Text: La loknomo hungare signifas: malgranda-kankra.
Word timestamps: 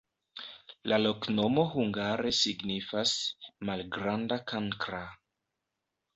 La 0.91 0.97
loknomo 1.01 1.65
hungare 1.73 2.31
signifas: 2.39 3.13
malgranda-kankra. 3.71 5.05